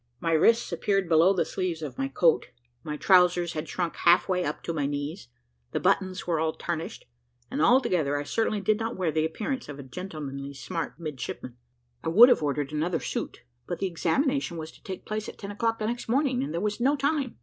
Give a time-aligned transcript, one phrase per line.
[0.19, 2.47] My wrists appeared below the sleeves of my coat
[2.83, 5.27] my trowsers had shrunk halfway up to my knees
[5.73, 7.05] the buttons were all tarnished,
[7.51, 11.55] and altogether I certainly did not wear the appearance of a gentlemanly, smart midshipman.
[12.03, 15.51] I would have ordered another suit, but the examination was to take place at ten
[15.51, 17.37] o'clock the next morning, and there was no time.